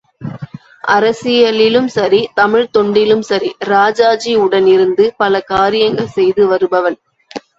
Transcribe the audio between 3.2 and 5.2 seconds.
சரி ராஜாஜி உடன் இருந்து